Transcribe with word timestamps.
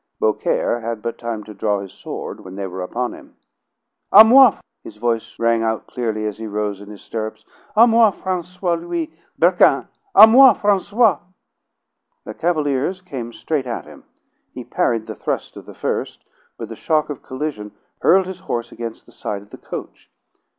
Beaucaire 0.19 0.79
had 0.79 1.03
but 1.03 1.19
time 1.19 1.43
to 1.43 1.53
draw 1.53 1.79
his 1.79 1.93
sword 1.93 2.39
when 2.43 2.55
they 2.55 2.65
were 2.65 2.81
upon 2.81 3.13
him. 3.13 3.35
"A 4.11 4.25
moi!" 4.25 4.57
his 4.83 4.97
voice 4.97 5.37
rang 5.37 5.61
out 5.61 5.85
clearly 5.85 6.25
as 6.25 6.39
he 6.39 6.47
rose 6.47 6.81
in 6.81 6.89
his 6.89 7.03
stirrups. 7.03 7.45
"A 7.75 7.85
moi, 7.85 8.09
Francois, 8.09 8.73
Louis, 8.73 9.11
Berquin! 9.39 9.87
A 10.15 10.25
moi, 10.25 10.53
Francois!" 10.55 11.19
The 12.25 12.33
cavaliers 12.33 12.99
came 13.03 13.31
straight 13.31 13.67
at 13.67 13.85
him. 13.85 14.05
He 14.51 14.63
parried 14.63 15.05
the 15.05 15.13
thrust 15.13 15.55
of 15.55 15.67
the 15.67 15.75
first, 15.75 16.25
but 16.57 16.69
the 16.69 16.75
shock 16.75 17.11
of 17.11 17.21
collision 17.21 17.71
hurled 17.99 18.25
his 18.25 18.39
horse 18.39 18.71
against 18.71 19.05
the 19.05 19.11
side 19.11 19.43
of 19.43 19.51
the 19.51 19.57
coach. 19.59 20.09